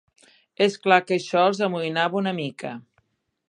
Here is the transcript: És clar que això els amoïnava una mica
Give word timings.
És 0.65 0.77
clar 0.85 0.97
que 1.09 1.15
això 1.21 1.45
els 1.51 1.61
amoïnava 1.67 2.21
una 2.23 2.33
mica 2.41 2.77